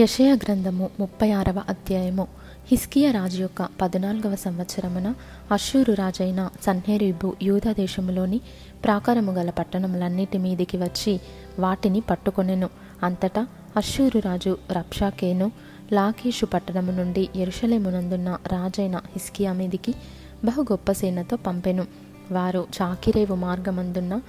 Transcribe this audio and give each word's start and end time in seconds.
యషయ 0.00 0.34
గ్రంథము 0.34 0.90
ముప్పై 1.00 1.32
ఆరవ 1.32 1.62
అధ్యాయము. 1.68 2.26
హిస్కియా 2.70 3.10
రాజు 3.10 3.40
యొక్క 3.40 3.68
పద్నాలుగవ 3.80 4.34
సంవత్సరమున 4.34 5.14
అశ్షూరు 5.52 5.92
రాజైన 5.92 6.50
సన్హెరీబు 6.62 7.36
యూదా 7.42 7.72
దేశములోని 7.72 8.40
ప్రాకారము 8.84 9.32
గల 9.32 9.50
పట్టణములన్నిటి 9.50 10.38
మీదికి 10.38 10.76
వచ్చి 10.76 11.20
వాటిని 11.58 12.00
పట్టుకొనెను. 12.00 12.70
అంతటా 13.02 13.46
అశ్షూరు 13.76 14.18
రాజు 14.18 14.58
రప్షాకేను 14.72 15.52
లాకేషు 15.92 16.46
పట్టణము 16.46 16.92
నుండి 16.92 17.28
ఎరుషలేమునందున్న 17.36 18.38
రాజైన 18.52 18.96
హిస్కియా 18.96 19.52
మీదికి 19.52 19.94
బహు 20.44 20.60
గొప్ప 20.60 20.92
సేనతో 20.92 21.36
పంపెను. 21.36 21.86
వారు 22.32 22.66
చాకిరేవు 22.82 23.34
మార్గమందున్న 23.34 24.20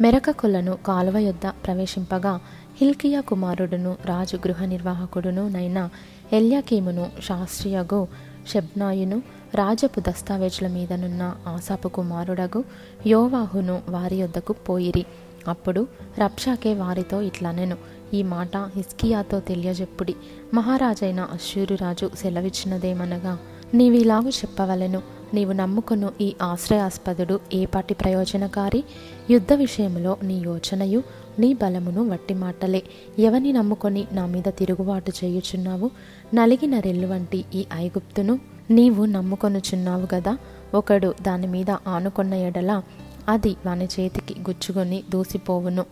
మెరకకులను 0.00 0.78
కాలువ 0.86 1.18
యొద్ద 1.18 1.46
ప్రవేశింపగా 1.46 2.40
హిల్కియా 2.80 3.20
కుమారుడును 3.20 3.96
రాజు 4.04 4.36
గృహ 4.36 4.64
నిర్వాహకుడును 4.64 5.48
నైన 5.48 5.88
ఎల్యాకీమును 6.32 7.10
శాస్త్రియగు 7.22 8.08
షెబ్నాయును 8.52 9.22
రాజపు 9.54 10.00
దస్తావేజుల 10.00 10.68
మీదనున్న 10.68 11.36
ఆసాపు 11.48 11.88
కుమారుడగు 11.88 12.64
యోవాహును 13.06 13.82
వారి 13.88 14.16
యొద్దకు 14.16 14.52
పోయిరి. 14.52 15.04
అప్పుడు 15.48 15.88
రప్షాకే 16.18 16.74
వారితో 16.74 17.22
ఇట్లనెను 17.22 17.76
ఈ 18.14 18.22
మాట 18.22 18.56
హిస్కియాతో 18.56 19.40
తెలియజెప్పుడి. 19.40 20.14
మహారాజైన 20.54 21.20
అశ్షూరు 21.20 21.74
రాజు 21.74 22.10
సెలవిచ్చినదేమనగా 22.14 23.38
నీవిలాగు 23.74 24.28
చెప్పవలెను 24.28 25.02
నీవు 25.34 25.52
నమ్ముకును 25.52 26.12
ఈ 26.20 26.34
ఆశ్రయాస్పదుడు 26.42 27.40
ఏపాటి 27.52 27.94
ప్రయోజనకారి? 27.94 28.84
యుద్ధ 29.30 29.52
విషయంలో 29.52 30.16
నీ 30.22 30.38
యోచనయు 30.38 31.02
నీ 31.38 31.54
బలమును 31.54 32.10
వట్టి 32.10 32.34
మాటలే. 32.34 32.82
ఎవని 33.18 33.52
నమ్ముకొని 33.52 34.06
నా 34.12 34.26
మీద 34.26 34.48
తిరుగుబాటు 34.48 35.12
చేయుచున్నావు? 35.24 35.90
నలిగిన 36.34 36.78
రెల్లు 36.78 37.06
వంటి 37.06 37.44
ఈ 37.54 37.66
ఐగుప్తును 37.72 38.40
నీవు 38.70 39.04
నమ్ముకొనుచున్నావు 39.04 40.14
గదా? 40.14 40.38
ఒకడు 40.74 41.14
దాని 41.22 41.46
మీద 41.46 41.70
ఆనుకొన్న 41.70 42.34
ఎడల 42.34 42.82
అది 43.28 43.56
వాని 43.66 43.84
చేతికి 43.84 44.40
గుచ్చుకొని 44.40 45.02
దూసిపోవును. 45.10 45.84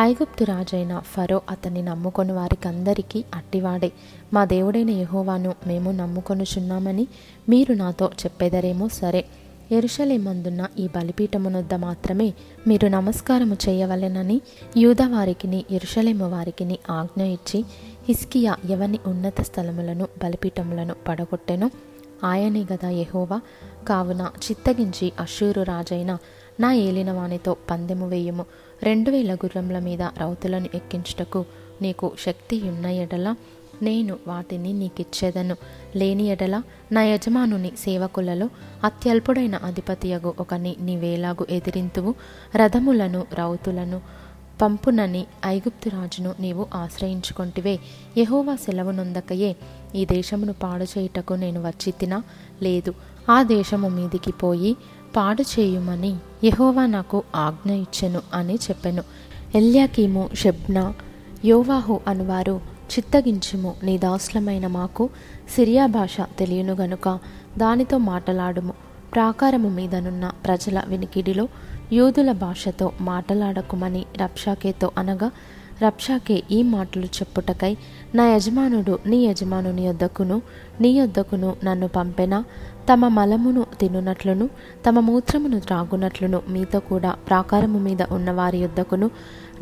ఐగుప్తు 0.00 0.44
రాజైన 0.44 0.98
ఫరో 0.98 1.42
అతన్ని 1.50 1.82
నమ్ముకొని 1.82 2.32
వారికందరికీ 2.32 3.24
అట్టివాడే 3.34 3.92
మా 4.32 4.44
దేవుడైన 4.44 4.90
యహోవాను 4.90 5.54
మేము 5.66 5.90
నమ్ముకొనుచున్నామని 5.90 7.06
మీరు 7.48 7.72
నాతో 7.74 8.10
చెప్పేదరేమో 8.24 8.88
సరే. 8.88 9.24
ఎరుషలేమందున్న 9.72 10.68
ఈ 10.78 10.88
బలిపీఠమునొద్ద 10.96 11.74
మాత్రమే 11.74 12.32
మీరు 12.66 12.88
నమస్కారము 12.88 13.56
చేయవలెనని 13.68 14.40
యూదా 14.76 15.08
వారికిని 15.08 15.64
ఎరుషలేము 15.70 16.30
వారికిని 16.30 16.78
ఆజ్ఞ 16.90 17.22
ఇచ్చి 17.22 17.64
హిస్కియా 18.08 18.56
ఎవని 18.70 18.98
ఉన్నత 19.06 19.40
స్థలములను 19.40 20.08
బలిపీఠములను 20.22 20.94
పడగొట్టెను 21.08 21.70
ఆయనే 22.24 22.66
గదా 22.72 22.90
యహోవా. 22.90 23.40
కావున 23.88 24.30
చిత్తగించి 24.44 25.12
అశూరు 25.20 25.62
రాజైన 25.62 26.18
నా 26.60 26.72
ఏలినవానితో 26.72 27.56
పందెము 27.70 28.08
వేయము. 28.08 28.44
రెండు 28.82 29.10
వేల 29.10 29.34
గుర్రముల 29.34 29.78
మీద 29.78 30.02
రౌతులను 30.02 30.68
ఎక్కించుటకు 30.74 31.44
నీకు 31.82 32.12
శక్తి 32.26 32.60
ఉన్న 32.60 32.86
ఎడల 32.86 33.34
నేను 33.82 34.16
వాటిని 34.26 34.72
నీకిచ్చేదను. 34.72 35.56
లేని 35.96 36.22
ఎడల 36.22 36.62
నా 36.92 37.02
యజమానుని 37.02 37.72
సేవకులలో 37.78 38.48
అత్యల్పుడైన 38.84 39.54
అధిపతియగు 39.54 40.34
ఒకని 40.40 40.76
నీవేలాగు 40.80 41.46
ఎదిరింతువు. 41.50 42.14
రథములను 42.56 43.26
రౌతులను 43.34 44.00
పంపునని 44.62 45.26
ఐగుప్తు 45.46 45.88
రాజును 45.88 46.34
నీవు 46.40 46.66
ఆశ్రయించుకొంటివే. 46.74 47.78
యహోవా 48.18 48.54
సెలవునొందకయే 48.54 49.56
ఈ 49.94 50.04
దేశమును 50.04 50.52
పాడు 50.52 50.84
చేయుటకు 50.84 51.34
నేను 51.34 51.62
వచ్చి 51.62 51.92
తినా 51.92 52.22
లేదు. 52.62 52.94
ఆ 53.30 53.42
దేశము 53.42 53.88
మీదికి 53.88 54.32
పోయి 54.32 54.76
పాడు 55.16 55.42
చేయుమని 55.42 56.16
యహోవా 56.44 56.86
నాకు 56.86 57.22
ఆజ్ఞ 57.36 57.72
ఇచ్చెను 57.72 58.22
అని 58.34 58.54
చెప్పెను. 58.54 59.02
ఎల్యాకీము 59.54 60.30
షెబ్నా 60.34 60.94
యోవాహు 61.44 62.00
అనువారు 62.08 62.60
చిత్తగించుము. 62.92 63.74
నీ 63.82 63.98
దాసులమైన 63.98 64.66
మాకు 64.66 65.08
సిరియా 65.56 65.86
భాష 65.86 66.20
తెలియను 66.38 66.74
గనుక 66.74 67.18
దానితో 67.58 67.98
మాటలాడుము. 67.98 68.72
ప్రాకారము 69.14 69.68
మీదనున్న 69.68 70.30
ప్రజల 70.44 70.82
వినికిడిలో 70.88 71.48
యూదుల 71.92 72.32
భాషతో 72.32 72.92
మాటలాడకుమని 73.00 74.06
రప్షాకేతో 74.22 74.90
అనగా 74.98 75.30
రప్షాకే 75.86 76.42
ఈ 76.50 76.62
మాటలు 76.62 77.04
చెప్పుటకై 77.04 77.76
నా 78.14 78.26
యజమానుడు 78.26 78.98
నీ 79.06 79.26
యజమానుని 79.26 79.86
యొద్దకును 79.86 80.42
నీ 80.80 80.88
యొద్దకును 80.88 81.56
నన్ను 81.64 81.88
పంపెనా? 81.88 82.44
తమ 82.88 83.08
మలమును 83.08 83.66
తినునట్లును 83.80 84.48
తమ 84.88 85.00
మూత్రమును 85.00 85.60
త్రాగునట్లును 85.60 86.42
మీతో 86.48 86.80
కూడా 86.80 87.10
ప్రాకారము 87.10 87.78
మీద 87.78 88.02
ఉన్న 88.02 88.30
వారి 88.30 88.58
యొద్దకును 88.58 89.10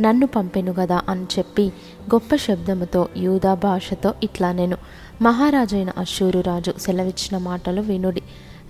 నన్ను 0.00 0.26
పంపెను 0.26 0.72
గదా 0.72 1.03
అని 1.08 1.25
చెప్పి 1.38 1.66
గొప్ప 2.14 2.36
శబ్దముతో 2.36 3.08
యూదా 3.16 3.54
భాషతో 3.54 4.14
ఇట్లా 4.22 4.53
నేను 4.53 4.76
మహారాజైన 5.22 5.91
అశ్షూరు 5.98 6.41
రాజు 6.41 6.72
సెలవిచ్చిన 6.78 7.38
మాటలు 7.38 7.81
వినుడి. 7.81 8.22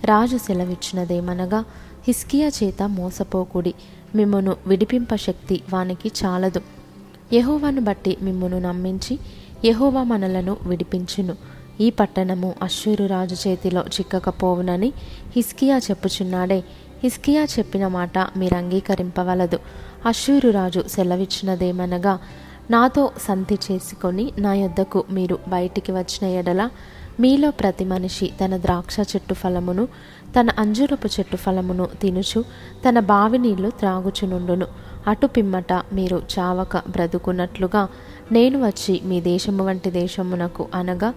రాజు 0.05 0.37
సెలవిచ్చినదేమనగా 0.37 1.65
హిస్కియా 2.07 2.47
చేత 2.47 2.83
మోసపోకుడి 2.83 3.73
మిమ్మును 4.15 4.55
విడిపింప 4.67 5.15
శక్తి 5.15 5.61
వానికి 5.73 6.11
చాలదు. 6.25 6.61
యహోవాను 7.33 7.81
బట్టి 7.81 8.17
మిమ్మును 8.21 8.59
నమ్మించి 8.59 9.19
యహోవా 9.65 10.03
మనలను 10.03 10.57
విడిపించును. 10.65 11.50
ఈ 11.83 11.87
పట్టణము 11.89 12.49
అశ్షూరు 12.63 13.05
రాజు 13.13 13.35
చేతిలో 13.43 13.81
చిక్కకపోవునని 13.95 14.89
హిస్కియా 15.35 15.77
చెప్పుచున్నాడే. 15.77 16.59
హిస్కియా 17.03 17.43
చెప్పిన 17.53 17.85
మాట 17.97 18.17
మీరు 18.37 18.55
అంగీకరింపవలదు. 18.55 19.59
అశ్షూరు 20.05 20.49
రాజు 20.49 20.81
సెలవిచ్చినదేమనగా 20.93 22.13
నాతో 22.71 23.03
సంధి 23.27 23.57
చేసుకొని 23.67 24.25
నా 24.39 24.51
యొద్దకు 24.53 24.99
మీరు 25.11 25.37
బయటికి 25.47 25.91
వచ్చిన 25.91 26.25
ఎడల 26.39 26.63
మీలో 27.19 27.49
ప్రతి 27.51 27.85
మనిషి 27.85 28.27
తన 28.41 28.53
ద్రాక్ష 28.57 28.95
చెట్టు 29.11 29.33
ఫలమును 29.33 29.83
తన 30.35 30.47
అంజురపు 30.59 31.07
చెట్టు 31.07 31.37
ఫలమును 31.43 31.85
తినుచు 32.01 32.39
తన 32.85 32.97
బావి 33.11 33.37
నీళ్ళు 33.37 33.69
త్రాగుచునుండును. 33.79 34.67
అటు 35.07 35.27
పిమ్మట 35.35 35.73
మీరు 35.93 36.17
చావక 36.33 36.77
బ్రతుకున్నట్లుగా 36.77 37.83
నేను 38.31 38.57
వచ్చి 38.67 38.95
మీ 39.09 39.17
దేశము 39.31 39.63
వంటి 39.67 39.91
దేశమునకు 39.99 40.65
అనగా 40.73 41.09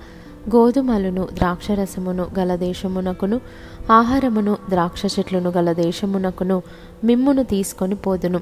గోధుమలను 0.52 1.28
ద్రాక్షరసమును 1.32 2.26
గల 2.38 2.56
దేశమునకును 2.56 3.40
ఆహారమును 3.90 4.56
ద్రాక్ష 4.70 5.02
చెట్లను 5.18 5.50
గల 5.50 5.72
దేశమునకును 5.72 6.62
మిమ్మును 7.04 7.42
తీసుకొని 7.42 7.94
పోదును. 7.94 8.40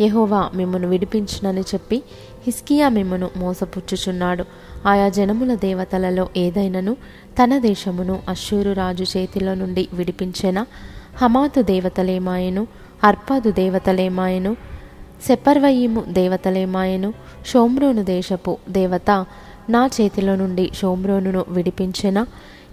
యహోవా 0.00 0.50
మిమ్మను 0.54 0.88
విడిపించునని 0.88 1.60
చెప్పి 1.60 2.02
హిస్కియా 2.46 2.88
మిమ్మను 2.88 3.30
మోసపుచ్చుచున్నాడు. 3.36 4.44
ఆయా 4.86 5.08
జనముల 5.08 5.54
దేవతలలో 5.54 6.28
ఏదైనను 6.36 6.96
తన 7.38 7.58
దేశమును 7.58 8.18
అశ్షూరు 8.28 8.72
రాజు 8.72 9.04
చేతిలో 9.16 9.54
నుండి 9.54 9.88
విడిపించెన? 9.92 10.66
హమాతు 11.16 11.62
దేవతలేమాయను 11.62 12.66
అర్పాదు 13.04 13.50
దేవతలేమాయను 13.50 14.56
సెపర్వయీము 15.26 16.04
దేవతలేమాయను 16.08 17.12
షోమ్రోను 17.46 18.02
దేశపు 18.02 18.56
దేవత 18.70 19.24
నా 19.70 19.90
చేతిలో 20.00 20.36
నుండి 20.36 20.70
షోమ్రోనును 20.74 21.44
విడిపించిన 21.48 22.26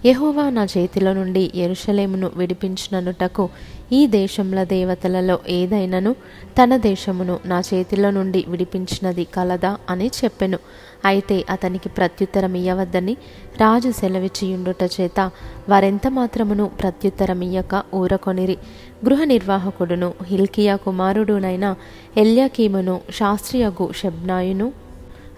యహోవా 0.06 0.50
నా 0.50 0.64
చేతిలో 0.64 1.12
నుండి 1.12 1.50
ఎరుషలేమును 1.54 2.30
విడిపించిననుటకు 2.36 3.48
ఈ 3.92 4.06
దేశముల 4.06 4.64
దేవతలలో 4.64 5.38
ఏదైనను 5.48 6.16
తన 6.58 6.76
దేశమును 6.76 7.38
నా 7.44 7.60
చేతిలో 7.60 8.10
నుండి 8.10 8.44
విడిపించినది 8.48 9.24
కలదా 9.24 9.76
అని 9.90 10.10
చెప్పెను. 10.24 10.58
అయితే 11.04 11.44
అతనికి 11.50 11.88
ప్రత్యుత్తరం 11.88 12.54
ఇయ్యవద్దని 12.54 13.16
రాజు 13.60 13.90
సెలవిచ్చియుండుట 13.90 14.82
చేత 15.00 15.30
వారెంత 15.68 16.08
మాత్రమును 16.08 16.70
ప్రత్యుత్తరం 16.80 17.42
ఇయ్యక 17.42 17.82
ఊరకొనిరి. 17.94 18.56
గృహ 19.04 19.24
నిర్వాహకుడును 19.24 20.14
హిల్కియా 20.26 20.76
కుమారుడునైన 20.76 21.74
ఎల్యాకీమును 22.16 23.00
శాస్త్రియగు 23.12 23.92
షెబ్నాయును 23.92 24.81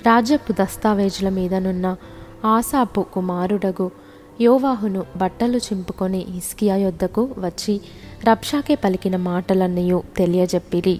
రాజపు 0.07 0.53
దస్తావేజుల 0.53 1.29
మీదనున్న 1.29 1.87
ఆసాపు 2.45 3.03
కుమారుడగు 3.15 3.87
యోవాహును 4.41 5.03
బట్టలు 5.17 5.59
చింపుకొని 5.59 6.21
హిస్కియా 6.35 6.77
యొద్దకు 6.77 7.23
వచ్చి 7.39 7.75
రబ్షాకే 8.29 8.75
పలికిన 8.75 9.17
మాటలన్నయూ 9.29 9.99
తెలియజెప్పిరి. 10.17 10.95